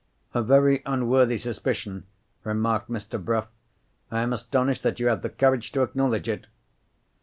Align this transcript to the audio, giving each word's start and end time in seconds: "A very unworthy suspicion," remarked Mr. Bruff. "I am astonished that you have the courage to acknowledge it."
"A 0.33 0.41
very 0.41 0.81
unworthy 0.87 1.37
suspicion," 1.37 2.05
remarked 2.43 2.89
Mr. 2.89 3.23
Bruff. 3.23 3.49
"I 4.09 4.21
am 4.21 4.33
astonished 4.33 4.81
that 4.81 4.99
you 4.99 5.05
have 5.09 5.21
the 5.21 5.29
courage 5.29 5.71
to 5.73 5.83
acknowledge 5.83 6.27
it." 6.27 6.47